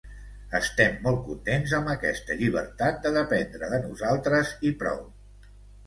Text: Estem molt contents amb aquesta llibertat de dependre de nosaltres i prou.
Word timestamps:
Estem 0.59 0.95
molt 1.03 1.19
contents 1.27 1.75
amb 1.81 1.93
aquesta 1.95 2.39
llibertat 2.41 2.99
de 3.07 3.15
dependre 3.21 3.73
de 3.77 3.83
nosaltres 3.87 4.59
i 4.73 4.77
prou. 4.85 5.11